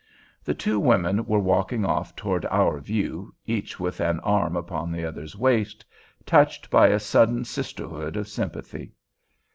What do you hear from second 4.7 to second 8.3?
the other's waist—touched by a sudden sisterhood of